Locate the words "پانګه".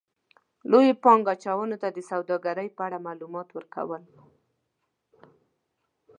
1.03-1.31